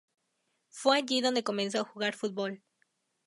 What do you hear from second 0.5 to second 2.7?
Fue allí donde comenzó a jugar al fútbol.